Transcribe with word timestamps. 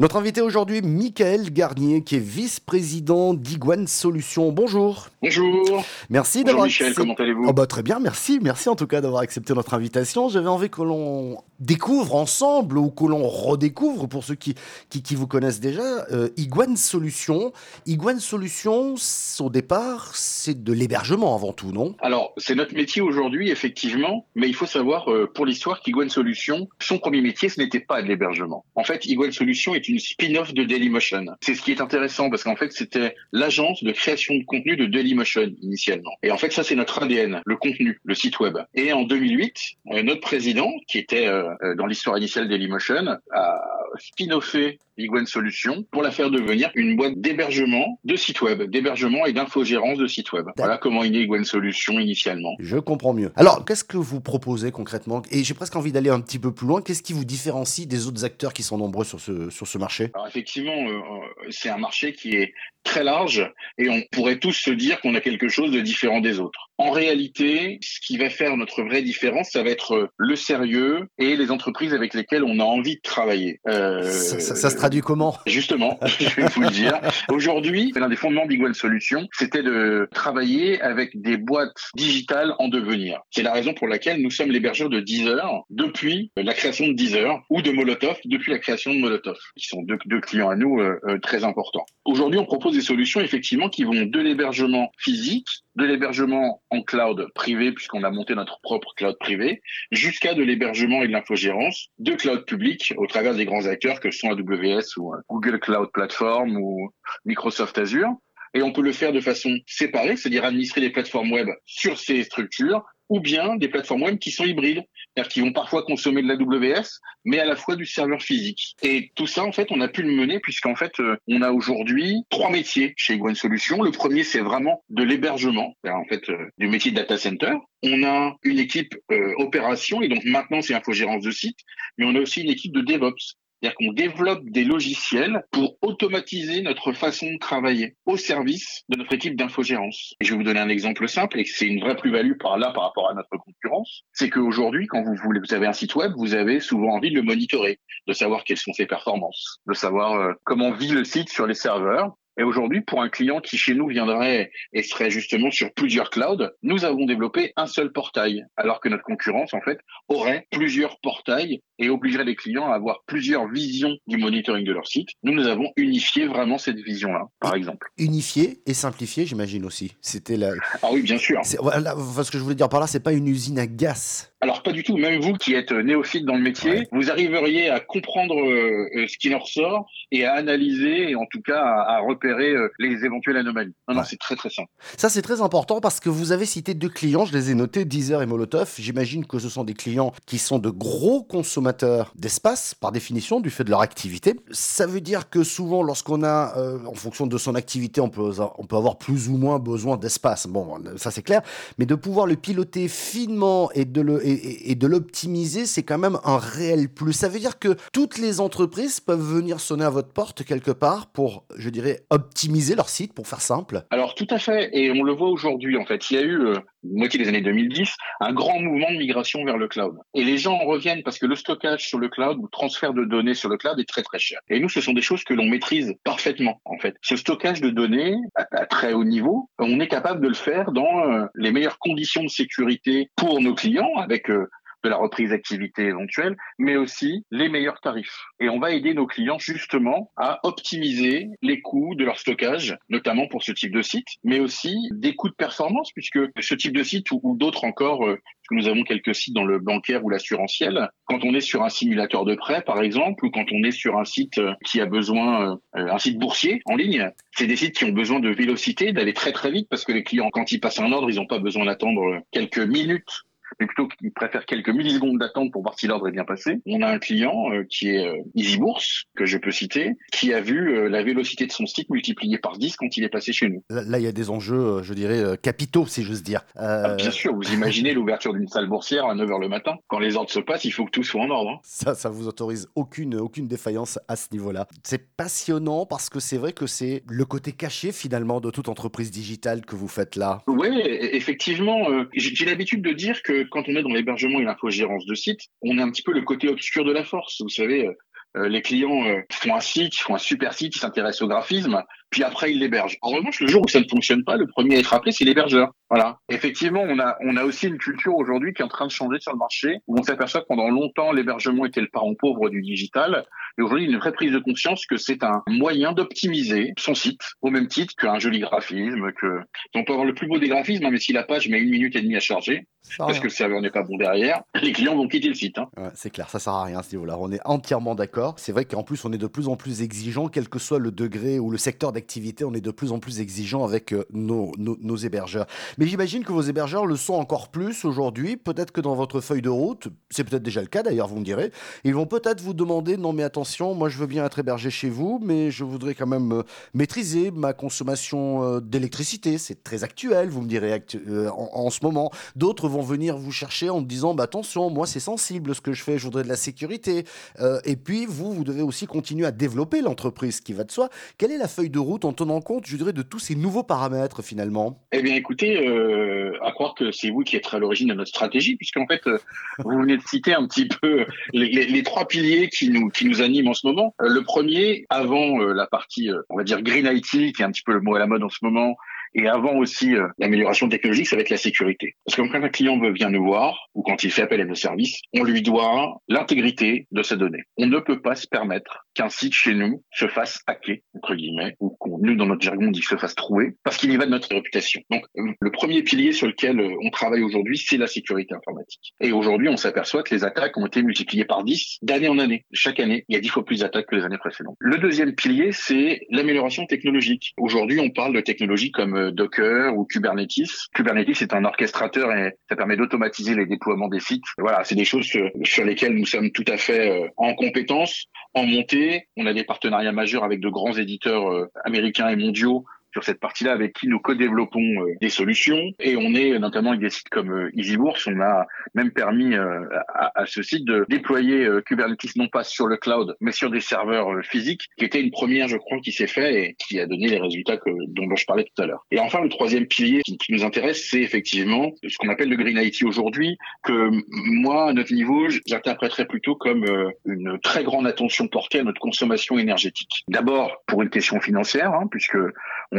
Notre 0.00 0.14
invité 0.14 0.40
aujourd'hui, 0.40 0.80
Michael 0.80 1.50
Garnier, 1.52 2.04
qui 2.04 2.14
est 2.14 2.20
vice-président 2.20 3.34
d'Iguane 3.34 3.88
Solutions. 3.88 4.52
Bonjour. 4.52 5.08
Bonjour. 5.20 5.84
Merci 6.08 6.44
d'avoir 6.44 6.66
Michel, 6.66 6.94
comment 6.94 7.14
allez-vous 7.14 7.46
oh 7.48 7.52
bah, 7.52 7.66
Très 7.66 7.82
bien, 7.82 7.98
merci. 7.98 8.38
Merci 8.40 8.68
en 8.68 8.76
tout 8.76 8.86
cas 8.86 9.00
d'avoir 9.00 9.22
accepté 9.22 9.54
notre 9.54 9.74
invitation. 9.74 10.28
J'avais 10.28 10.46
envie 10.46 10.70
que 10.70 10.82
l'on 10.82 11.38
découvre 11.58 12.14
ensemble 12.14 12.78
ou 12.78 12.90
que 12.90 13.06
l'on 13.06 13.26
redécouvre, 13.26 14.08
pour 14.08 14.22
ceux 14.22 14.36
qui, 14.36 14.54
qui, 14.88 15.16
vous 15.16 15.26
connaissent 15.26 15.58
déjà, 15.58 16.06
euh, 16.12 16.28
Iguane 16.36 16.76
Solutions. 16.76 17.52
Iguane 17.84 18.20
Solutions, 18.20 18.94
au 19.40 19.50
départ, 19.50 20.14
c'est 20.14 20.62
de 20.62 20.72
l'hébergement 20.72 21.34
avant 21.34 21.52
tout, 21.52 21.72
non? 21.72 21.96
Alors, 21.98 22.34
c'est 22.36 22.54
notre 22.54 22.74
métier 22.74 23.02
aujourd'hui, 23.02 23.50
effectivement, 23.50 24.26
mais 24.36 24.46
il 24.46 24.54
faut 24.54 24.66
savoir, 24.66 25.10
euh, 25.10 25.26
pour 25.26 25.44
l'histoire, 25.44 25.80
qu'Iguane 25.80 26.10
Solutions, 26.10 26.68
son 26.78 26.98
premier 26.98 27.20
métier, 27.20 27.48
ce 27.48 27.60
n'était 27.60 27.80
pas 27.80 28.00
de 28.00 28.06
l'hébergement. 28.06 28.64
En 28.76 28.84
fait, 28.84 29.04
Iguane 29.06 29.32
Solutions 29.32 29.74
est 29.74 29.87
une 29.88 29.98
spin-off 29.98 30.54
de 30.54 30.64
Dailymotion. 30.64 31.26
C'est 31.40 31.54
ce 31.54 31.62
qui 31.62 31.72
est 31.72 31.80
intéressant, 31.80 32.30
parce 32.30 32.44
qu'en 32.44 32.56
fait, 32.56 32.72
c'était 32.72 33.14
l'agence 33.32 33.82
de 33.82 33.92
création 33.92 34.34
de 34.34 34.44
contenu 34.44 34.76
de 34.76 34.86
Dailymotion, 34.86 35.52
initialement. 35.62 36.12
Et 36.22 36.30
en 36.30 36.38
fait, 36.38 36.52
ça, 36.52 36.62
c'est 36.62 36.74
notre 36.74 37.02
ADN, 37.02 37.42
le 37.44 37.56
contenu, 37.56 38.00
le 38.04 38.14
site 38.14 38.40
web. 38.40 38.58
Et 38.74 38.92
en 38.92 39.02
2008, 39.02 39.54
euh, 39.92 40.02
notre 40.02 40.20
président, 40.20 40.72
qui 40.86 40.98
était 40.98 41.26
euh, 41.26 41.74
dans 41.76 41.86
l'histoire 41.86 42.18
initiale 42.18 42.48
d'Dailymotion, 42.48 43.18
a 43.32 43.60
spin-offé 43.98 44.78
Iguane 44.98 45.26
Solutions 45.26 45.84
pour 45.90 46.02
la 46.02 46.10
faire 46.10 46.30
devenir 46.30 46.70
une 46.74 46.96
boîte 46.96 47.18
d'hébergement 47.20 48.00
de 48.04 48.16
sites 48.16 48.40
web, 48.42 48.62
d'hébergement 48.64 49.26
et 49.26 49.32
d'infogérance 49.32 49.98
de 49.98 50.06
sites 50.06 50.32
web. 50.32 50.46
Voilà 50.56 50.78
comment 50.78 51.04
est 51.04 51.10
née 51.10 51.26
Solutions 51.44 51.98
initialement. 51.98 52.54
Je 52.58 52.78
comprends 52.78 53.12
mieux. 53.12 53.30
Alors, 53.36 53.64
qu'est-ce 53.64 53.84
que 53.84 53.96
vous 53.96 54.20
proposez 54.20 54.72
concrètement? 54.72 55.22
Et 55.30 55.44
j'ai 55.44 55.54
presque 55.54 55.76
envie 55.76 55.92
d'aller 55.92 56.10
un 56.10 56.20
petit 56.20 56.38
peu 56.38 56.52
plus 56.52 56.66
loin. 56.66 56.82
Qu'est-ce 56.82 57.02
qui 57.02 57.12
vous 57.12 57.24
différencie 57.24 57.86
des 57.86 58.06
autres 58.06 58.24
acteurs 58.24 58.52
qui 58.52 58.62
sont 58.62 58.78
nombreux 58.78 59.04
sur 59.04 59.20
ce, 59.20 59.50
sur 59.50 59.66
ce 59.66 59.78
marché? 59.78 60.10
Alors 60.14 60.26
effectivement, 60.26 60.72
euh, 60.72 60.92
euh, 60.92 61.46
c'est 61.50 61.68
un 61.68 61.78
marché 61.78 62.12
qui 62.12 62.30
est 62.34 62.52
très 62.82 63.04
large 63.04 63.50
et 63.76 63.88
on 63.88 64.02
pourrait 64.10 64.38
tous 64.38 64.52
se 64.52 64.70
dire 64.70 65.00
qu'on 65.00 65.14
a 65.14 65.20
quelque 65.20 65.48
chose 65.48 65.70
de 65.70 65.80
différent 65.80 66.20
des 66.20 66.40
autres. 66.40 66.67
En 66.78 66.90
réalité, 66.90 67.78
ce 67.82 68.00
qui 68.00 68.16
va 68.18 68.30
faire 68.30 68.56
notre 68.56 68.82
vraie 68.82 69.02
différence, 69.02 69.50
ça 69.50 69.64
va 69.64 69.70
être 69.70 70.10
le 70.16 70.36
sérieux 70.36 71.08
et 71.18 71.36
les 71.36 71.50
entreprises 71.50 71.92
avec 71.92 72.14
lesquelles 72.14 72.44
on 72.44 72.60
a 72.60 72.64
envie 72.64 72.96
de 72.96 73.00
travailler. 73.02 73.60
Euh, 73.66 74.02
ça, 74.04 74.70
se 74.70 74.76
traduit 74.76 75.00
comment? 75.00 75.36
Justement, 75.46 75.98
je 76.20 76.36
vais 76.36 76.46
vous 76.46 76.60
le 76.60 76.70
dire. 76.70 77.00
Aujourd'hui, 77.30 77.92
l'un 77.96 78.08
des 78.08 78.16
fondements 78.16 78.44
One 78.44 78.74
Solutions, 78.74 79.26
c'était 79.32 79.62
de 79.62 80.08
travailler 80.12 80.80
avec 80.80 81.20
des 81.20 81.36
boîtes 81.36 81.90
digitales 81.96 82.54
en 82.58 82.68
devenir. 82.68 83.20
C'est 83.30 83.42
la 83.42 83.52
raison 83.52 83.74
pour 83.74 83.88
laquelle 83.88 84.22
nous 84.22 84.30
sommes 84.30 84.50
l'hébergeur 84.50 84.88
de 84.88 85.00
Deezer 85.00 85.64
depuis 85.70 86.30
la 86.36 86.54
création 86.54 86.86
de 86.86 86.92
Deezer 86.92 87.42
ou 87.50 87.60
de 87.60 87.72
Molotov 87.72 88.18
depuis 88.24 88.52
la 88.52 88.58
création 88.58 88.94
de 88.94 89.00
Molotov, 89.00 89.38
qui 89.56 89.66
sont 89.66 89.82
deux, 89.82 89.98
deux 90.06 90.20
clients 90.20 90.48
à 90.48 90.56
nous 90.56 90.80
euh, 90.80 90.98
euh, 91.08 91.18
très 91.18 91.44
importants. 91.44 91.86
Aujourd'hui, 92.04 92.38
on 92.38 92.44
propose 92.44 92.74
des 92.74 92.80
solutions 92.80 93.20
effectivement 93.20 93.68
qui 93.68 93.84
vont 93.84 93.94
de 93.94 94.20
l'hébergement 94.20 94.90
physique, 94.98 95.48
de 95.78 95.84
l'hébergement 95.84 96.60
en 96.70 96.82
cloud 96.82 97.28
privé, 97.34 97.70
puisqu'on 97.72 98.02
a 98.02 98.10
monté 98.10 98.34
notre 98.34 98.60
propre 98.60 98.92
cloud 98.96 99.16
privé, 99.20 99.62
jusqu'à 99.92 100.34
de 100.34 100.42
l'hébergement 100.42 101.02
et 101.02 101.06
de 101.06 101.12
l'infogérance 101.12 101.90
de 101.98 102.14
cloud 102.14 102.44
public 102.44 102.94
au 102.96 103.06
travers 103.06 103.34
des 103.36 103.44
grands 103.44 103.64
acteurs 103.66 104.00
que 104.00 104.10
sont 104.10 104.28
AWS 104.28 104.96
ou 104.96 105.14
euh, 105.14 105.18
Google 105.30 105.60
Cloud 105.60 105.90
Platform 105.92 106.56
ou 106.56 106.90
Microsoft 107.24 107.78
Azure. 107.78 108.10
Et 108.54 108.62
on 108.62 108.72
peut 108.72 108.82
le 108.82 108.92
faire 108.92 109.12
de 109.12 109.20
façon 109.20 109.56
séparée, 109.66 110.16
c'est-à-dire 110.16 110.44
administrer 110.44 110.80
des 110.80 110.90
plateformes 110.90 111.30
web 111.30 111.48
sur 111.64 111.96
ces 111.96 112.24
structures 112.24 112.82
ou 113.08 113.20
bien 113.20 113.54
des 113.56 113.68
plateformes 113.68 114.02
web 114.02 114.18
qui 114.18 114.32
sont 114.32 114.44
hybrides, 114.44 114.82
c'est-à-dire 115.18 115.32
qui 115.32 115.40
vont 115.40 115.52
parfois 115.52 115.82
consommer 115.82 116.22
de 116.22 116.28
l'AWS, 116.28 117.00
mais 117.24 117.40
à 117.40 117.44
la 117.44 117.56
fois 117.56 117.74
du 117.74 117.86
serveur 117.86 118.22
physique. 118.22 118.76
Et 118.82 119.10
tout 119.16 119.26
ça, 119.26 119.44
en 119.44 119.52
fait, 119.52 119.68
on 119.70 119.80
a 119.80 119.88
pu 119.88 120.02
le 120.02 120.12
mener 120.12 120.38
puisqu'en 120.38 120.76
fait, 120.76 120.92
euh, 121.00 121.16
on 121.26 121.42
a 121.42 121.50
aujourd'hui 121.50 122.22
trois 122.30 122.50
métiers 122.50 122.94
chez 122.96 123.14
Iguane 123.14 123.34
Solutions. 123.34 123.82
Le 123.82 123.90
premier, 123.90 124.22
c'est 124.22 124.40
vraiment 124.40 124.84
de 124.90 125.02
l'hébergement, 125.02 125.74
en 125.84 126.04
fait, 126.04 126.28
euh, 126.30 126.50
du 126.58 126.68
métier 126.68 126.92
de 126.92 126.96
data 126.96 127.16
center. 127.16 127.54
On 127.82 128.04
a 128.04 128.36
une 128.44 128.58
équipe 128.58 128.94
euh, 129.10 129.34
opération, 129.38 130.02
et 130.02 130.08
donc 130.08 130.24
maintenant, 130.24 130.62
c'est 130.62 130.74
infogérance 130.74 131.24
de 131.24 131.30
site, 131.30 131.58
mais 131.96 132.06
on 132.06 132.14
a 132.14 132.20
aussi 132.20 132.42
une 132.42 132.50
équipe 132.50 132.72
de 132.72 132.80
DevOps. 132.80 133.36
C'est-à-dire 133.60 133.76
qu'on 133.76 133.92
développe 133.92 134.44
des 134.44 134.64
logiciels 134.64 135.42
pour 135.50 135.76
automatiser 135.82 136.62
notre 136.62 136.92
façon 136.92 137.26
de 137.26 137.38
travailler 137.38 137.96
au 138.06 138.16
service 138.16 138.84
de 138.88 138.98
notre 138.98 139.12
équipe 139.12 139.36
d'infogérance. 139.36 140.14
Et 140.20 140.24
je 140.24 140.32
vais 140.32 140.36
vous 140.36 140.44
donner 140.44 140.60
un 140.60 140.68
exemple 140.68 141.08
simple, 141.08 141.40
et 141.40 141.44
c'est 141.44 141.66
une 141.66 141.80
vraie 141.80 141.96
plus-value 141.96 142.38
par 142.38 142.58
là 142.58 142.70
par 142.72 142.84
rapport 142.84 143.10
à 143.10 143.14
notre 143.14 143.36
concurrence. 143.36 144.02
C'est 144.12 144.30
qu'aujourd'hui, 144.30 144.86
quand 144.86 145.02
vous 145.02 145.16
voulez, 145.16 145.40
vous 145.40 145.54
avez 145.54 145.66
un 145.66 145.72
site 145.72 145.94
web, 145.96 146.12
vous 146.16 146.34
avez 146.34 146.60
souvent 146.60 146.94
envie 146.94 147.10
de 147.10 147.16
le 147.16 147.22
monitorer, 147.22 147.80
de 148.06 148.12
savoir 148.12 148.44
quelles 148.44 148.58
sont 148.58 148.72
ses 148.72 148.86
performances, 148.86 149.60
de 149.66 149.74
savoir 149.74 150.14
euh, 150.14 150.32
comment 150.44 150.72
vit 150.72 150.90
le 150.90 151.04
site 151.04 151.28
sur 151.28 151.46
les 151.46 151.54
serveurs. 151.54 152.12
Et 152.38 152.44
aujourd'hui, 152.44 152.82
pour 152.82 153.02
un 153.02 153.08
client 153.08 153.40
qui 153.40 153.58
chez 153.58 153.74
nous 153.74 153.88
viendrait 153.88 154.52
et 154.72 154.84
serait 154.84 155.10
justement 155.10 155.50
sur 155.50 155.72
plusieurs 155.74 156.08
clouds, 156.08 156.48
nous 156.62 156.84
avons 156.84 157.04
développé 157.04 157.52
un 157.56 157.66
seul 157.66 157.92
portail, 157.92 158.44
alors 158.56 158.80
que 158.80 158.88
notre 158.88 159.02
concurrence, 159.02 159.54
en 159.54 159.60
fait, 159.60 159.80
aurait 160.08 160.46
plusieurs 160.52 161.00
portails 161.00 161.60
et 161.80 161.88
obligerait 161.88 162.24
les 162.24 162.36
clients 162.36 162.70
à 162.70 162.76
avoir 162.76 163.02
plusieurs 163.06 163.48
visions 163.48 163.96
du 164.06 164.18
monitoring 164.18 164.64
de 164.64 164.72
leur 164.72 164.86
site. 164.86 165.08
Nous, 165.24 165.34
nous 165.34 165.48
avons 165.48 165.72
unifié 165.76 166.28
vraiment 166.28 166.58
cette 166.58 166.78
vision-là, 166.78 167.26
par 167.40 167.56
exemple. 167.56 167.88
Unifié 167.98 168.60
et 168.66 168.74
simplifié, 168.74 169.26
j'imagine 169.26 169.64
aussi. 169.64 169.96
C'était 170.00 170.36
la. 170.36 170.52
Ah 170.82 170.88
oui, 170.92 171.02
bien 171.02 171.18
sûr. 171.18 171.40
Voilà, 171.60 171.96
ce 172.22 172.30
que 172.30 172.38
je 172.38 172.42
voulais 172.44 172.54
dire 172.54 172.68
par 172.68 172.78
là, 172.78 172.86
c'est 172.86 173.02
pas 173.02 173.12
une 173.12 173.26
usine 173.26 173.58
à 173.58 173.66
gaz. 173.66 174.32
Alors 174.40 174.62
pas 174.62 174.70
du 174.72 174.84
tout. 174.84 174.96
Même 174.96 175.20
vous 175.20 175.32
qui 175.32 175.54
êtes 175.54 175.72
néophyte 175.72 176.24
dans 176.24 176.34
le 176.34 176.40
métier, 176.40 176.86
vous 176.92 177.10
arriveriez 177.10 177.70
à 177.70 177.80
comprendre 177.80 178.40
euh, 178.40 179.06
ce 179.08 179.18
qui 179.18 179.34
en 179.34 179.40
ressort 179.40 179.86
et 180.12 180.24
à 180.24 180.34
analyser 180.34 181.10
et 181.10 181.16
en 181.16 181.26
tout 181.26 181.42
cas 181.42 181.60
à, 181.60 182.00
repérer 182.00 182.50
euh, 182.50 182.68
les 182.78 183.04
éventuelles 183.04 183.36
anomalies. 183.36 183.74
Non, 183.88 183.96
non, 183.96 184.02
c'est 184.04 184.18
très 184.18 184.36
très 184.36 184.50
simple. 184.50 184.70
Ça 184.96 185.08
c'est 185.08 185.22
très 185.22 185.40
important 185.40 185.80
parce 185.80 185.98
que 185.98 186.08
vous 186.08 186.30
avez 186.30 186.46
cité 186.46 186.74
deux 186.74 186.88
clients, 186.88 187.24
je 187.24 187.32
les 187.32 187.50
ai 187.50 187.54
notés, 187.54 187.84
Deezer 187.84 188.22
et 188.22 188.26
Molotov. 188.26 188.74
J'imagine 188.78 189.26
que 189.26 189.40
ce 189.40 189.48
sont 189.48 189.64
des 189.64 189.74
clients 189.74 190.12
qui 190.26 190.38
sont 190.38 190.60
de 190.60 190.70
gros 190.70 191.24
consommateurs 191.24 192.12
d'espace, 192.14 192.74
par 192.74 192.92
définition, 192.92 193.40
du 193.40 193.50
fait 193.50 193.64
de 193.64 193.70
leur 193.70 193.80
activité. 193.80 194.36
Ça 194.52 194.86
veut 194.86 195.00
dire 195.00 195.30
que 195.30 195.42
souvent, 195.42 195.82
lorsqu'on 195.82 196.22
a, 196.22 196.56
euh, 196.56 196.78
en 196.86 196.94
fonction 196.94 197.26
de 197.26 197.38
son 197.38 197.56
activité, 197.56 198.00
on 198.00 198.08
peut, 198.08 198.30
on 198.58 198.66
peut 198.66 198.76
avoir 198.76 198.98
plus 198.98 199.28
ou 199.28 199.36
moins 199.36 199.58
besoin 199.58 199.96
d'espace. 199.96 200.46
Bon, 200.46 200.78
ça 200.96 201.10
c'est 201.10 201.22
clair. 201.22 201.42
Mais 201.78 201.86
de 201.86 201.96
pouvoir 201.96 202.26
le 202.26 202.36
piloter 202.36 202.86
finement 202.86 203.70
et 203.72 203.84
de, 203.84 204.00
le, 204.00 204.27
et, 204.28 204.74
de 204.74 204.86
l'optimiser, 204.86 205.66
c'est 205.66 205.82
quand 205.82 205.98
même 205.98 206.18
un 206.24 206.38
réel 206.38 206.88
plus. 206.88 207.12
Ça 207.12 207.28
veut 207.28 207.38
dire 207.38 207.58
que 207.58 207.76
toutes 207.92 208.18
les 208.18 208.40
entreprises 208.40 209.00
peuvent 209.00 209.20
venir 209.20 209.60
sonner 209.60 209.84
à 209.84 209.90
votre 209.90 210.12
porte 210.12 210.44
quelque 210.44 210.70
part 210.70 211.06
pour, 211.08 211.44
je 211.56 211.70
dirais, 211.70 212.04
optimiser 212.10 212.74
leur 212.74 212.88
site, 212.88 213.12
pour 213.12 213.26
faire 213.26 213.40
simple. 213.40 213.84
Alors 213.90 214.14
tout 214.14 214.26
à 214.30 214.38
fait. 214.38 214.70
Et 214.72 214.90
on 214.90 215.02
le 215.02 215.12
voit 215.12 215.28
aujourd'hui, 215.28 215.76
en 215.76 215.84
fait. 215.84 216.10
Il 216.10 216.14
y 216.14 216.18
a 216.18 216.22
eu, 216.22 216.46
euh, 216.46 216.58
moitié 216.82 217.18
des 217.18 217.28
années 217.28 217.40
2010, 217.40 217.94
un 218.20 218.32
grand 218.32 218.60
mouvement 218.60 218.90
de 218.90 218.98
migration 218.98 219.44
vers 219.44 219.56
le 219.56 219.68
cloud. 219.68 219.96
Et 220.14 220.24
les 220.24 220.38
gens 220.38 220.58
reviennent 220.58 221.02
parce 221.02 221.18
que 221.18 221.26
le 221.26 221.36
stockage 221.36 221.86
sur 221.86 221.98
le 221.98 222.08
cloud 222.08 222.38
ou 222.38 222.44
le 222.44 222.50
transfert 222.50 222.92
de 222.94 223.04
données 223.04 223.34
sur 223.34 223.48
le 223.48 223.56
cloud 223.56 223.78
est 223.78 223.88
très 223.88 224.02
très 224.02 224.18
cher. 224.18 224.40
Et 224.48 224.60
nous, 224.60 224.68
ce 224.68 224.80
sont 224.80 224.92
des 224.92 225.02
choses 225.02 225.24
que 225.24 225.34
l'on 225.34 225.46
maîtrise 225.46 225.94
parfaitement, 226.04 226.60
en 226.64 226.78
fait. 226.78 226.96
Ce 227.02 227.16
stockage 227.16 227.60
de 227.60 227.70
données 227.70 228.16
à, 228.34 228.66
très 228.66 228.92
haut 228.92 229.04
niveau, 229.04 229.48
on 229.58 229.80
est 229.80 229.88
capable 229.88 230.20
de 230.20 230.28
le 230.28 230.34
faire 230.34 230.72
dans 230.72 231.10
euh, 231.10 231.26
les 231.34 231.52
meilleures 231.52 231.78
conditions 231.78 232.22
de 232.22 232.28
sécurité 232.28 233.10
pour 233.16 233.40
nos 233.40 233.54
clients, 233.54 233.94
avec 233.96 234.30
euh, 234.30 234.48
de 234.84 234.88
la 234.88 234.96
reprise 234.96 235.30
d'activité 235.30 235.86
éventuelle, 235.86 236.36
mais 236.58 236.76
aussi 236.76 237.24
les 237.30 237.48
meilleurs 237.48 237.80
tarifs. 237.80 238.24
Et 238.40 238.48
on 238.48 238.58
va 238.58 238.72
aider 238.72 238.94
nos 238.94 239.06
clients 239.06 239.38
justement 239.38 240.12
à 240.16 240.40
optimiser 240.44 241.28
les 241.42 241.60
coûts 241.60 241.94
de 241.94 242.04
leur 242.04 242.18
stockage, 242.18 242.76
notamment 242.88 243.26
pour 243.28 243.42
ce 243.42 243.52
type 243.52 243.72
de 243.72 243.82
site, 243.82 244.06
mais 244.24 244.40
aussi 244.40 244.76
des 244.92 245.14
coûts 245.14 245.28
de 245.28 245.34
performance, 245.34 245.90
puisque 245.92 246.20
ce 246.40 246.54
type 246.54 246.76
de 246.76 246.82
site 246.82 247.10
ou, 247.10 247.36
d'autres 247.36 247.64
encore, 247.64 248.06
euh, 248.06 248.16
que 248.48 248.54
nous 248.54 248.68
avons 248.68 248.82
quelques 248.82 249.14
sites 249.14 249.34
dans 249.34 249.44
le 249.44 249.58
bancaire 249.58 250.04
ou 250.04 250.10
l'assurantiel, 250.10 250.88
quand 251.04 251.22
on 251.24 251.34
est 251.34 251.40
sur 251.40 251.64
un 251.64 251.68
simulateur 251.68 252.24
de 252.24 252.34
prêt, 252.34 252.62
par 252.62 252.80
exemple, 252.80 253.24
ou 253.26 253.30
quand 253.30 253.44
on 253.52 253.62
est 253.62 253.72
sur 253.72 253.98
un 253.98 254.04
site 254.04 254.38
euh, 254.38 254.54
qui 254.64 254.80
a 254.80 254.86
besoin, 254.86 255.58
euh, 255.76 255.86
un 255.92 255.98
site 255.98 256.18
boursier 256.18 256.62
en 256.66 256.76
ligne, 256.76 257.10
c'est 257.32 257.46
des 257.46 257.56
sites 257.56 257.76
qui 257.76 257.84
ont 257.84 257.92
besoin 257.92 258.20
de 258.20 258.30
vélocité, 258.30 258.92
d'aller 258.92 259.12
très 259.12 259.32
très 259.32 259.50
vite, 259.50 259.68
parce 259.68 259.84
que 259.84 259.92
les 259.92 260.02
clients, 260.02 260.30
quand 260.30 260.50
ils 260.52 260.60
passent 260.60 260.80
un 260.80 260.92
ordre, 260.92 261.10
ils 261.10 261.16
n'ont 261.16 261.26
pas 261.26 261.38
besoin 261.38 261.66
d'attendre 261.66 262.20
quelques 262.30 262.58
minutes 262.58 263.24
mais 263.58 263.66
plutôt 263.66 263.88
préfère 264.18 264.44
quelques 264.46 264.68
millisecondes 264.68 265.18
d'attente 265.18 265.52
pour 265.52 265.62
voir 265.62 265.78
si 265.78 265.86
l'ordre 265.86 266.08
est 266.08 266.12
bien 266.12 266.24
passé. 266.24 266.60
On 266.66 266.82
a 266.82 266.88
un 266.88 266.98
client 266.98 267.52
euh, 267.52 267.64
qui 267.68 267.90
est 267.90 268.06
euh, 268.06 268.16
EasyBourse, 268.34 269.04
que 269.16 269.24
je 269.24 269.38
peux 269.38 269.50
citer, 269.50 269.92
qui 270.12 270.34
a 270.34 270.40
vu 270.40 270.76
euh, 270.76 270.88
la 270.88 271.02
vélocité 271.02 271.46
de 271.46 271.52
son 271.52 271.66
site 271.66 271.88
multipliée 271.88 272.38
par 272.38 272.58
10 272.58 272.76
quand 272.76 272.96
il 272.96 273.04
est 273.04 273.08
passé 273.08 273.32
chez 273.32 273.48
nous. 273.48 273.62
Là, 273.70 273.98
il 273.98 274.04
y 274.04 274.08
a 274.08 274.12
des 274.12 274.28
enjeux, 274.28 274.82
je 274.82 274.92
dirais, 274.92 275.38
capitaux, 275.40 275.86
si 275.86 276.02
j'ose 276.02 276.22
dire. 276.22 276.40
Ah, 276.56 276.94
bien 276.96 277.10
sûr, 277.10 277.34
vous 277.34 277.52
imaginez 277.52 277.94
l'ouverture 277.94 278.34
d'une 278.34 278.48
salle 278.48 278.68
boursière 278.68 279.06
à 279.06 279.14
9h 279.14 279.40
le 279.40 279.48
matin. 279.48 279.76
Quand 279.86 280.00
les 280.00 280.16
ordres 280.16 280.30
se 280.30 280.40
passent, 280.40 280.64
il 280.64 280.72
faut 280.72 280.84
que 280.84 280.90
tout 280.90 281.04
soit 281.04 281.22
en 281.22 281.30
ordre. 281.30 281.50
Hein. 281.50 281.60
Ça, 281.62 281.94
ça 281.94 282.10
vous 282.10 282.26
autorise 282.26 282.68
aucune, 282.74 283.14
aucune 283.14 283.46
défaillance 283.46 283.98
à 284.08 284.16
ce 284.16 284.28
niveau-là. 284.32 284.66
C'est 284.82 285.14
passionnant 285.16 285.86
parce 285.86 286.10
que 286.10 286.18
c'est 286.20 286.38
vrai 286.38 286.52
que 286.52 286.66
c'est 286.66 287.04
le 287.08 287.24
côté 287.24 287.52
caché 287.52 287.92
finalement 287.92 288.40
de 288.40 288.50
toute 288.50 288.68
entreprise 288.68 289.10
digitale 289.10 289.64
que 289.64 289.76
vous 289.76 289.88
faites 289.88 290.16
là. 290.16 290.42
Oui, 290.48 290.68
effectivement. 290.84 291.86
J'ai 292.14 292.44
l'habitude 292.44 292.82
de 292.82 292.92
dire 292.92 293.22
que 293.22 293.44
quand 293.44 293.68
on 293.68 293.76
est 293.76 293.82
dans 293.82 293.90
l'hébergement 294.08 294.40
et 294.40 294.44
l'infogérance 294.44 295.04
de 295.04 295.14
site, 295.14 295.40
on 295.62 295.78
est 295.78 295.82
un 295.82 295.90
petit 295.90 296.02
peu 296.02 296.12
le 296.12 296.22
côté 296.22 296.48
obscur 296.48 296.84
de 296.84 296.92
la 296.92 297.04
force. 297.04 297.40
Vous 297.40 297.48
savez, 297.48 297.88
euh, 298.36 298.48
les 298.48 298.62
clients 298.62 299.04
font 299.30 299.54
un 299.54 299.60
site, 299.60 299.96
font 299.96 300.14
un 300.14 300.18
super 300.18 300.54
site, 300.54 300.76
ils 300.76 300.80
s'intéressent 300.80 301.22
au 301.22 301.28
graphisme, 301.28 301.82
puis 302.10 302.22
après 302.22 302.52
ils 302.52 302.58
l'hébergent. 302.58 302.96
En 303.02 303.10
revanche, 303.10 303.40
le 303.40 303.48
jour 303.48 303.62
où 303.64 303.68
ça 303.68 303.80
ne 303.80 303.88
fonctionne 303.88 304.24
pas, 304.24 304.36
le 304.36 304.46
premier 304.46 304.76
à 304.76 304.78
être 304.78 304.94
appelé, 304.94 305.12
c'est 305.12 305.24
l'hébergeur. 305.24 305.72
Voilà. 305.90 306.18
Effectivement, 306.28 306.82
on 306.82 306.98
a, 306.98 307.16
on 307.22 307.36
a 307.36 307.44
aussi 307.44 307.66
une 307.66 307.78
culture 307.78 308.14
aujourd'hui 308.14 308.52
qui 308.52 308.62
est 308.62 308.64
en 308.64 308.68
train 308.68 308.86
de 308.86 308.90
changer 308.90 309.18
sur 309.20 309.32
le 309.32 309.38
marché, 309.38 309.78
où 309.86 309.98
on 309.98 310.02
s'aperçoit 310.02 310.42
que 310.42 310.46
pendant 310.46 310.68
longtemps, 310.68 311.12
l'hébergement 311.12 311.64
était 311.64 311.80
le 311.80 311.88
parent 311.88 312.14
pauvre 312.14 312.50
du 312.50 312.62
digital. 312.62 313.24
Et 313.58 313.62
aujourd'hui, 313.62 313.84
il 313.84 313.90
y 313.90 313.92
a 313.92 313.94
une 313.94 314.00
vraie 314.00 314.12
prise 314.12 314.32
de 314.32 314.38
conscience 314.38 314.86
que 314.86 314.96
c'est 314.96 315.22
un 315.24 315.42
moyen 315.48 315.92
d'optimiser 315.92 316.72
son 316.78 316.94
site, 316.94 317.22
au 317.42 317.50
même 317.50 317.68
titre 317.68 317.94
qu'un 317.96 318.18
joli 318.18 318.40
graphisme, 318.40 319.12
que, 319.12 319.40
on 319.74 319.84
peut 319.84 319.92
avoir 319.92 320.06
le 320.06 320.14
plus 320.14 320.28
beau 320.28 320.38
des 320.38 320.48
graphismes, 320.48 320.84
hein, 320.84 320.90
mais 320.90 320.98
si 320.98 321.12
la 321.12 321.22
page 321.22 321.48
met 321.48 321.58
une 321.58 321.70
minute 321.70 321.96
et 321.96 322.02
demie 322.02 322.16
à 322.16 322.20
charger, 322.20 322.66
parce 322.96 323.18
que 323.18 323.24
le 323.24 323.30
serveur 323.30 323.60
n'est 323.60 323.70
pas 323.70 323.82
bon 323.82 323.96
derrière, 323.96 324.42
les 324.62 324.72
clients 324.72 324.96
vont 324.96 325.08
quitter 325.08 325.28
le 325.28 325.34
site. 325.34 325.58
Hein. 325.58 325.68
Ouais, 325.76 325.90
c'est 325.94 326.10
clair, 326.10 326.30
ça 326.30 326.38
sert 326.38 326.52
à 326.52 326.64
rien 326.64 326.78
à 326.78 326.82
ce 326.82 326.94
niveau-là. 326.94 327.16
On 327.18 327.30
est 327.30 327.40
entièrement 327.44 327.94
d'accord. 327.94 328.34
C'est 328.38 328.52
vrai 328.52 328.64
qu'en 328.64 328.82
plus, 328.82 329.04
on 329.04 329.12
est 329.12 329.18
de 329.18 329.26
plus 329.26 329.48
en 329.48 329.56
plus 329.56 329.82
exigeant, 329.82 330.28
quel 330.28 330.48
que 330.48 330.58
soit 330.58 330.78
le 330.78 330.90
degré 330.90 331.38
ou 331.38 331.50
le 331.50 331.58
secteur 331.58 331.92
d'activité, 331.92 332.44
on 332.44 332.54
est 332.54 332.60
de 332.60 332.70
plus 332.70 332.92
en 332.92 332.98
plus 332.98 333.20
exigeant 333.20 333.64
avec 333.64 333.92
euh, 333.92 334.04
nos, 334.12 334.52
nos, 334.58 334.96
hébergeurs. 334.96 335.46
Mais 335.78 335.86
j'imagine 335.86 336.24
que 336.24 336.32
vos 336.32 336.42
hébergeurs 336.42 336.86
le 336.86 336.96
sont 336.96 337.14
encore 337.14 337.48
plus 337.48 337.84
aujourd'hui. 337.84 338.36
Peut-être 338.36 338.72
que 338.72 338.80
dans 338.80 338.96
votre 338.96 339.20
feuille 339.20 339.42
de 339.42 339.48
route, 339.48 339.88
c'est 340.10 340.24
peut-être 340.24 340.42
déjà 340.42 340.60
le 340.60 340.66
cas 340.66 340.82
d'ailleurs, 340.82 341.06
vous 341.06 341.20
me 341.20 341.24
direz, 341.24 341.52
ils 341.84 341.94
vont 341.94 342.06
peut-être 342.06 342.40
vous 342.40 342.52
demander 342.52 342.96
non, 342.96 343.12
mais 343.12 343.22
attention, 343.22 343.74
moi 343.74 343.88
je 343.88 343.96
veux 343.98 344.08
bien 344.08 344.24
être 344.24 344.40
hébergé 344.40 344.70
chez 344.70 344.90
vous, 344.90 345.20
mais 345.22 345.52
je 345.52 345.62
voudrais 345.62 345.94
quand 345.94 346.08
même 346.08 346.32
euh, 346.32 346.42
maîtriser 346.74 347.30
ma 347.30 347.52
consommation 347.52 348.42
euh, 348.42 348.60
d'électricité. 348.60 349.38
C'est 349.38 349.62
très 349.62 349.84
actuel, 349.84 350.30
vous 350.30 350.42
me 350.42 350.48
direz, 350.48 350.82
en, 351.30 351.50
en 351.52 351.70
ce 351.70 351.78
moment. 351.84 352.10
D'autres 352.34 352.68
vont 352.68 352.82
venir 352.82 353.16
vous 353.16 353.30
chercher 353.30 353.70
en 353.70 353.80
disant 353.80 354.14
bah, 354.14 354.24
attention, 354.24 354.70
moi 354.70 354.86
c'est 354.86 354.98
sensible 354.98 355.54
ce 355.54 355.60
que 355.60 355.72
je 355.72 355.84
fais, 355.84 355.96
je 355.96 356.04
voudrais 356.04 356.24
de 356.24 356.28
la 356.28 356.36
sécurité. 356.36 357.04
Euh, 357.38 357.60
et 357.64 357.76
puis 357.76 358.04
vous, 358.04 358.32
vous 358.32 358.42
devez 358.42 358.62
aussi 358.62 358.86
continuer 358.86 359.26
à 359.26 359.30
développer 359.30 359.80
l'entreprise 359.80 360.40
qui 360.40 360.54
va 360.54 360.64
de 360.64 360.72
soi. 360.72 360.88
Quelle 361.18 361.30
est 361.30 361.38
la 361.38 361.46
feuille 361.48 361.70
de 361.70 361.78
route 361.78 362.04
en 362.04 362.12
tenant 362.12 362.40
compte, 362.40 362.66
je 362.66 362.76
dirais, 362.76 362.92
de 362.92 363.02
tous 363.02 363.20
ces 363.20 363.36
nouveaux 363.36 363.62
paramètres 363.62 364.22
finalement? 364.22 364.80
Eh 364.90 365.02
bien 365.02 365.14
écoutez, 365.14 365.67
euh, 365.68 366.32
à 366.42 366.52
croire 366.52 366.74
que 366.74 366.90
c'est 366.90 367.10
vous 367.10 367.20
qui 367.20 367.36
êtes 367.36 367.52
à 367.52 367.58
l'origine 367.58 367.88
de 367.88 367.94
notre 367.94 368.10
stratégie, 368.10 368.56
puisqu'en 368.56 368.86
fait, 368.86 369.06
euh, 369.06 369.18
vous 369.58 369.78
venez 369.80 369.96
de 369.96 370.02
citer 370.02 370.34
un 370.34 370.46
petit 370.46 370.66
peu 370.66 371.06
les, 371.32 371.82
trois 371.82 372.06
piliers 372.06 372.48
qui 372.48 372.70
nous, 372.70 372.88
qui 372.90 373.06
nous 373.06 373.22
animent 373.22 373.48
en 373.48 373.54
ce 373.54 373.66
moment. 373.66 373.94
le 373.98 374.20
premier, 374.22 374.86
avant 374.90 375.38
la 375.38 375.66
partie, 375.66 376.10
on 376.28 376.36
va 376.36 376.44
dire, 376.44 376.62
Green 376.62 376.86
IT, 376.86 377.34
qui 377.34 377.42
est 377.42 377.44
un 377.44 377.50
petit 377.50 377.62
peu 377.62 377.72
le 377.72 377.80
mot 377.80 377.94
à 377.94 377.98
la 377.98 378.06
mode 378.06 378.22
en 378.22 378.28
ce 378.28 378.38
moment, 378.42 378.76
et 379.14 379.28
avant 379.28 379.56
aussi 379.56 379.94
euh, 379.94 380.08
l'amélioration 380.18 380.68
technologique, 380.68 381.08
ça 381.08 381.16
va 381.16 381.22
être 381.22 381.30
la 381.30 381.36
sécurité. 381.36 381.94
Parce 382.04 382.16
que 382.16 382.22
quand 382.22 382.42
un 382.42 382.48
client 382.48 382.78
vient 382.92 383.10
nous 383.10 383.24
voir 383.24 383.68
ou 383.74 383.82
quand 383.82 384.02
il 384.04 384.10
fait 384.10 384.22
appel 384.22 384.40
à 384.40 384.44
nos 384.44 384.54
services, 384.54 385.00
on 385.14 385.24
lui 385.24 385.42
doit 385.42 385.96
l'intégrité 386.08 386.86
de 386.90 387.02
ses 387.02 387.16
données. 387.16 387.42
On 387.56 387.66
ne 387.66 387.78
peut 387.78 388.00
pas 388.00 388.14
se 388.14 388.26
permettre 388.26 388.86
qu'un 388.94 389.08
site 389.08 389.34
chez 389.34 389.54
nous 389.54 389.82
se 389.92 390.08
fasse 390.08 390.40
hacker, 390.46 390.78
entre 390.94 391.14
guillemets, 391.14 391.54
ou 391.60 391.76
qu'on, 391.78 391.98
nous, 391.98 392.16
dans 392.16 392.26
notre 392.26 392.42
jargon, 392.42 392.66
on 392.68 392.70
dit 392.70 392.82
se 392.82 392.96
fasse 392.96 393.14
trouver, 393.14 393.52
parce 393.62 393.76
qu'il 393.76 393.92
y 393.92 393.96
va 393.96 394.06
de 394.06 394.10
notre 394.10 394.34
réputation. 394.34 394.80
Donc, 394.90 395.04
euh, 395.16 395.32
le 395.40 395.50
premier 395.50 395.82
pilier 395.82 396.12
sur 396.12 396.26
lequel 396.26 396.58
euh, 396.60 396.74
on 396.82 396.90
travaille 396.90 397.22
aujourd'hui, 397.22 397.58
c'est 397.58 397.76
la 397.76 397.86
sécurité 397.86 398.34
informatique. 398.34 398.94
Et 399.00 399.12
aujourd'hui, 399.12 399.48
on 399.48 399.56
s'aperçoit 399.56 400.02
que 400.02 400.14
les 400.14 400.24
attaques 400.24 400.56
ont 400.56 400.66
été 400.66 400.82
multipliées 400.82 401.24
par 401.24 401.44
10 401.44 401.78
d'année 401.82 402.08
en 402.08 402.18
année. 402.18 402.44
Chaque 402.52 402.80
année, 402.80 403.04
il 403.08 403.14
y 403.14 403.18
a 403.18 403.20
10 403.20 403.28
fois 403.28 403.44
plus 403.44 403.60
d'attaques 403.60 403.86
que 403.86 403.96
les 403.96 404.04
années 404.04 404.18
précédentes. 404.18 404.56
Le 404.58 404.78
deuxième 404.78 405.14
pilier, 405.14 405.52
c'est 405.52 406.00
l'amélioration 406.10 406.66
technologique. 406.66 407.34
Aujourd'hui, 407.38 407.80
on 407.80 407.90
parle 407.90 408.14
de 408.14 408.20
technologies 408.20 408.72
comme 408.72 408.96
Docker 409.10 409.76
ou 409.76 409.84
Kubernetes. 409.84 410.68
Kubernetes 410.74 411.14
c'est 411.14 411.34
un 411.34 411.44
orchestrateur 411.44 412.12
et 412.12 412.34
ça 412.48 412.56
permet 412.56 412.76
d'automatiser 412.76 413.34
les 413.34 413.46
déploiements 413.46 413.88
des 413.88 414.00
sites. 414.00 414.24
Voilà, 414.38 414.64
c'est 414.64 414.74
des 414.74 414.84
choses 414.84 415.06
sur 415.06 415.64
lesquelles 415.64 415.94
nous 415.94 416.06
sommes 416.06 416.30
tout 416.30 416.44
à 416.48 416.56
fait 416.56 416.90
euh, 416.90 417.08
en 417.16 417.34
compétence, 417.34 418.06
en 418.34 418.44
montée. 418.44 419.08
On 419.16 419.26
a 419.26 419.32
des 419.32 419.44
partenariats 419.44 419.92
majeurs 419.92 420.24
avec 420.24 420.40
de 420.40 420.48
grands 420.48 420.74
éditeurs 420.74 421.30
euh, 421.30 421.46
américains 421.64 422.08
et 422.08 422.16
mondiaux 422.16 422.64
sur 422.92 423.04
cette 423.04 423.20
partie-là 423.20 423.52
avec 423.52 423.74
qui 423.74 423.88
nous 423.88 423.98
co-développons 423.98 424.60
euh, 424.60 424.94
des 425.00 425.08
solutions 425.08 425.60
et 425.80 425.96
on 425.96 426.14
est 426.14 426.38
notamment 426.38 426.70
avec 426.70 426.80
des 426.80 426.90
sites 426.90 427.08
comme 427.08 427.30
euh, 427.30 427.50
EasyBourse, 427.56 428.06
on 428.06 428.20
a 428.20 428.46
même 428.74 428.90
permis 428.90 429.34
euh, 429.34 429.60
à, 429.88 430.24
ce 430.26 430.42
site 430.42 430.64
de 430.64 430.84
déployer 430.88 431.48
Kubernetes 431.66 432.16
non 432.16 432.28
pas 432.28 432.44
sur 432.44 432.66
le 432.66 432.76
cloud 432.76 433.16
mais 433.20 433.32
sur 433.32 433.50
des 433.50 433.60
serveurs 433.60 434.08
physiques 434.24 434.68
qui 434.76 434.84
était 434.84 435.00
une 435.00 435.10
première 435.10 435.48
je 435.48 435.56
crois 435.56 435.78
qui 435.80 435.92
s'est 435.92 436.06
fait 436.06 436.42
et 436.42 436.56
qui 436.58 436.80
a 436.80 436.86
donné 436.86 437.08
les 437.08 437.18
résultats 437.18 437.56
que, 437.56 437.70
dont, 437.88 438.14
je 438.16 438.24
parlais 438.24 438.44
tout 438.44 438.62
à 438.62 438.66
l'heure. 438.66 438.84
Et 438.90 438.98
enfin 438.98 439.20
le 439.22 439.28
troisième 439.28 439.66
pilier 439.66 440.02
qui, 440.02 440.18
nous 440.30 440.44
intéresse 440.44 440.88
c'est 440.90 441.00
effectivement 441.00 441.70
ce 441.86 441.96
qu'on 441.98 442.08
appelle 442.08 442.28
le 442.28 442.36
Green 442.36 442.58
IT 442.58 442.82
aujourd'hui 442.84 443.38
que 443.64 443.90
moi 444.12 444.70
à 444.70 444.72
notre 444.72 444.92
niveau 444.92 445.28
j'interpréterais 445.46 446.06
plutôt 446.06 446.36
comme 446.36 446.64
une 447.06 447.38
très 447.40 447.64
grande 447.64 447.86
attention 447.86 448.28
portée 448.28 448.60
à 448.60 448.62
notre 448.62 448.80
consommation 448.80 449.38
énergétique. 449.38 450.04
D'abord 450.08 450.62
pour 450.66 450.82
une 450.82 450.90
question 450.90 451.20
financière 451.20 451.72
hein, 451.72 451.86
puisque 451.90 452.16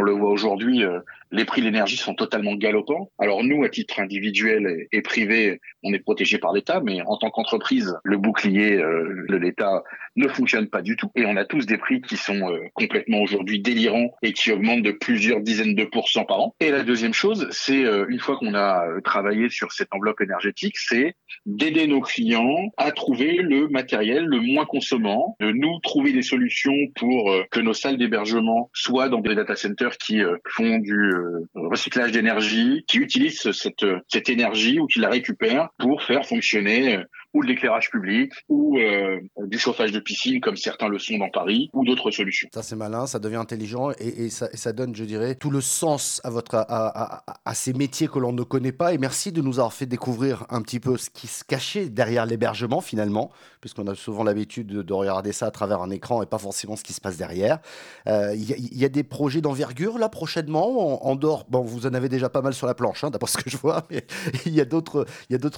le 0.02 0.12
voit 0.12 0.32
aujourd'hui, 0.32 0.84
euh, 0.84 1.00
les 1.32 1.46
prix 1.46 1.62
de 1.62 1.66
l'énergie 1.66 1.98
sont 1.98 2.16
totalement 2.16 2.56
galopants. 2.56 3.12
Alors 3.20 3.44
nous, 3.44 3.64
à 3.64 3.70
titre 3.70 4.00
individuel 4.00 4.88
et, 4.92 5.02
privé, 5.02 5.60
on 5.84 5.94
est 5.94 6.00
protégé 6.00 6.38
par 6.38 6.54
l'État, 6.54 6.82
mais 6.84 7.02
en 7.02 7.18
tant 7.18 7.30
qu'entreprise, 7.30 7.96
le 8.04 8.18
bouclier 8.18 8.78
euh, 8.78 9.26
de 9.30 9.36
l'État 9.36 9.84
ne 10.16 10.28
fonctionne 10.28 10.68
pas 10.68 10.82
du 10.82 10.96
tout. 10.96 11.12
Et 11.16 11.26
on 11.26 11.38
a 11.38 11.46
tous 11.46 11.66
des 11.66 11.78
prix 11.78 12.02
qui 12.02 12.18
sont 12.18 12.50
euh, 12.52 12.60
complètement 12.74 13.22
aujourd'hui 13.22 13.62
délirants 13.62 14.12
et 14.22 14.34
qui 14.34 14.52
augmentent 14.52 14.84
de 14.84 14.92
plusieurs 14.92 15.42
dizaines 15.42 15.76
de 15.76 15.86
pourcents 15.86 16.26
par 16.26 16.40
an. 16.40 16.56
Et 16.60 16.72
la 16.72 16.84
deuxième 16.84 17.14
chose, 17.14 17.48
c'est 17.52 17.84
une 18.10 18.20
fois 18.20 18.38
qu'on 18.38 18.56
a 18.56 18.84
travaillé 19.04 19.50
sur 19.50 19.72
cette 19.72 19.90
enveloppe 19.92 20.22
énergétique, 20.22 20.78
c'est 20.78 21.16
d'aider 21.46 21.88
nos 21.88 22.02
clients 22.02 22.72
à 22.78 22.92
trouver 22.92 23.38
le 23.38 23.68
matériel 23.68 24.26
le 24.26 24.40
moins 24.40 24.66
consommant, 24.66 25.36
de 25.40 25.52
nous 25.52 25.80
trouver 25.80 26.12
des 26.12 26.22
solutions 26.22 26.76
pour 26.96 27.34
que 27.52 27.60
nos 27.60 27.74
salles 27.74 27.98
d'hébergement 27.98 28.70
soient 28.74 29.10
dans 29.10 29.22
des 29.22 29.36
data 29.36 29.56
centers 29.56 29.98
qui 29.98 30.22
euh, 30.22 30.38
font 30.48 30.80
du 30.80 31.14
euh, 31.20 31.48
recyclage 31.70 32.12
d'énergie, 32.12 32.84
qui 32.88 32.98
utilisent 32.98 33.52
cette, 33.52 34.30
énergie 34.30 34.80
ou 34.80 34.88
qui 34.88 35.00
la 35.00 35.10
récupèrent 35.10 35.70
pour 35.78 36.04
faire 36.04 36.26
fonctionner 36.26 36.98
euh, 36.98 37.04
ou 37.34 37.44
de 37.44 37.48
l'éclairage 37.48 37.90
public, 37.92 38.34
ou 38.48 38.78
euh, 38.78 39.20
du 39.46 39.60
chauffage 39.60 39.92
de 39.92 40.00
piscine, 40.00 40.42
comme 40.42 40.58
certains 40.58 40.88
le 40.88 40.98
sont 40.98 41.18
dans 41.18 41.30
Paris, 41.30 41.70
ou 41.74 41.86
d'autres 41.86 42.12
solutions. 42.12 42.50
Ça, 42.54 42.64
c'est 42.64 42.76
malin, 42.76 43.06
ça 43.06 43.20
devient 43.20 43.36
intelligent 43.36 43.92
et, 44.00 44.30
ça, 44.30 44.74
donne, 44.74 44.96
je 44.96 45.04
dirais, 45.04 45.36
tout 45.36 45.52
le 45.52 45.62
sens 45.62 46.22
à, 46.24 46.30
votre, 46.30 46.56
à, 46.56 47.54
ces 47.54 47.74
métiers 47.74 48.08
que 48.08 48.20
l'on 48.20 48.34
ne 48.34 48.44
connaît 48.44 48.72
pas. 48.72 48.94
Et 48.94 48.98
merci 48.98 49.32
de 49.32 49.42
nous 49.42 49.60
avoir 49.60 49.74
fait 49.74 49.86
découvrir 49.86 50.46
un 50.50 50.62
petit 50.62 50.80
peu 50.80 50.98
ce 50.98 51.10
qui 51.10 51.28
se 51.28 51.44
cachait 51.44 51.90
derrière 51.90 52.26
l'hébergement, 52.26 52.82
finalement, 52.82 53.32
puisqu'on 53.62 53.88
a 53.88 53.96
souvent 53.96 54.24
l'habitude 54.24 54.68
de, 54.68 54.94
regarder 54.94 55.32
ça 55.32 55.46
à 55.46 55.52
travers 55.52 55.82
un 55.82 55.92
écran 55.92 56.22
et 56.24 56.26
pas 56.26 56.40
forcément 56.40 56.76
ce 56.76 56.84
qui 56.84 56.94
se 56.94 57.00
passe 57.00 57.16
derrière. 57.18 57.60
Euh, 58.08 58.34
il 58.36 58.50
y, 58.50 58.80
y, 58.80 58.86
a 58.86 58.90
des 58.90 59.04
projets 59.04 59.40
d'envergure, 59.40 59.98
là, 59.98 60.10
prochainement, 60.10 61.06
en, 61.08 61.16
dehors? 61.16 61.46
Bon, 61.50 61.62
vous 61.62 61.86
en 61.86 61.94
avez 61.94 62.10
déjà 62.10 62.30
pas 62.30 62.42
mal 62.42 62.54
sur 62.54 62.68
la 62.68 62.74
planche, 62.74 63.04
hein, 63.04 63.12
d'après 63.12 63.32
ce 63.32 63.38
que 63.38 63.50
je 63.50 63.58
vois, 63.58 63.86
mais 63.90 64.06
il 64.46 64.54
y 64.54 64.62
a 64.62 64.66
d'autres 64.66 65.06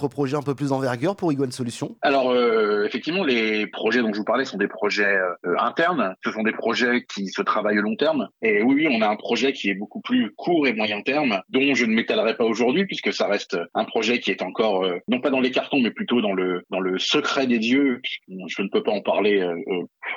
projets 0.09 0.37
un 0.37 0.41
peu 0.41 0.53
plus 0.53 0.69
d'envergure 0.69 1.15
pour 1.15 1.31
Iguan 1.31 1.51
alors, 2.01 2.31
euh, 2.31 2.85
effectivement, 2.85 3.23
les 3.23 3.67
projets 3.67 4.01
dont 4.01 4.11
je 4.13 4.19
vous 4.19 4.25
parlais 4.25 4.45
sont 4.45 4.57
des 4.57 4.67
projets 4.67 5.15
euh, 5.45 5.55
internes. 5.59 6.15
Ce 6.23 6.31
sont 6.31 6.43
des 6.43 6.51
projets 6.51 7.05
qui 7.13 7.27
se 7.27 7.41
travaillent 7.41 7.79
au 7.79 7.83
long 7.83 7.95
terme. 7.95 8.27
Et 8.41 8.61
oui, 8.61 8.87
on 8.89 9.01
a 9.01 9.07
un 9.07 9.15
projet 9.15 9.53
qui 9.53 9.69
est 9.69 9.75
beaucoup 9.75 10.01
plus 10.01 10.31
court 10.35 10.67
et 10.67 10.73
moyen 10.73 11.01
terme, 11.01 11.41
dont 11.49 11.73
je 11.73 11.85
ne 11.85 11.93
m'étalerai 11.93 12.35
pas 12.35 12.45
aujourd'hui, 12.45 12.85
puisque 12.85 13.13
ça 13.13 13.27
reste 13.27 13.57
un 13.73 13.85
projet 13.85 14.19
qui 14.19 14.31
est 14.31 14.41
encore, 14.41 14.83
euh, 14.83 14.97
non 15.07 15.21
pas 15.21 15.29
dans 15.29 15.39
les 15.39 15.51
cartons, 15.51 15.79
mais 15.79 15.91
plutôt 15.91 16.21
dans 16.21 16.33
le, 16.33 16.63
dans 16.69 16.79
le 16.79 16.97
secret 16.99 17.47
des 17.47 17.59
dieux. 17.59 18.01
Je 18.47 18.61
ne 18.61 18.69
peux 18.69 18.83
pas 18.83 18.91
en 18.91 19.01
parler 19.01 19.45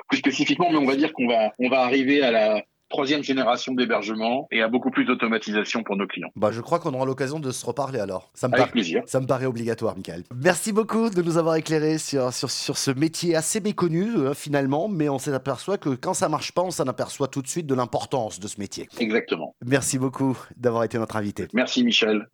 plus 0.08 0.18
spécifiquement, 0.18 0.70
mais 0.70 0.78
on 0.78 0.86
va 0.86 0.96
dire 0.96 1.12
qu'on 1.12 1.26
va, 1.26 1.52
on 1.58 1.68
va 1.68 1.80
arriver 1.80 2.22
à 2.22 2.30
la, 2.30 2.62
troisième 2.88 3.22
génération 3.22 3.74
d'hébergement 3.74 4.46
et 4.50 4.62
à 4.62 4.68
beaucoup 4.68 4.90
plus 4.90 5.04
d'automatisation 5.04 5.82
pour 5.82 5.96
nos 5.96 6.06
clients. 6.06 6.30
Bah, 6.36 6.50
je 6.52 6.60
crois 6.60 6.78
qu'on 6.78 6.94
aura 6.94 7.06
l'occasion 7.06 7.40
de 7.40 7.50
se 7.50 7.64
reparler 7.64 7.98
alors. 7.98 8.30
Ça 8.34 8.48
me 8.48 8.54
Avec 8.54 8.72
plaisir. 8.72 9.02
Ça 9.06 9.20
me 9.20 9.26
paraît 9.26 9.46
obligatoire, 9.46 9.96
Michael. 9.96 10.22
Merci 10.34 10.72
beaucoup 10.72 11.10
de 11.10 11.22
nous 11.22 11.38
avoir 11.38 11.56
éclairé 11.56 11.98
sur, 11.98 12.32
sur, 12.32 12.50
sur 12.50 12.78
ce 12.78 12.90
métier 12.90 13.34
assez 13.34 13.60
méconnu 13.60 14.16
euh, 14.16 14.34
finalement, 14.34 14.88
mais 14.88 15.08
on 15.08 15.18
s'aperçoit 15.18 15.78
que 15.78 15.90
quand 15.90 16.14
ça 16.14 16.28
marche 16.28 16.52
pas, 16.52 16.62
on 16.62 16.70
s'en 16.70 16.84
aperçoit 16.84 17.28
tout 17.28 17.42
de 17.42 17.48
suite 17.48 17.66
de 17.66 17.74
l'importance 17.74 18.40
de 18.40 18.48
ce 18.48 18.60
métier. 18.60 18.88
Exactement. 18.98 19.54
Merci 19.64 19.98
beaucoup 19.98 20.38
d'avoir 20.56 20.84
été 20.84 20.98
notre 20.98 21.16
invité. 21.16 21.48
Merci 21.52 21.84
Michel. 21.84 22.28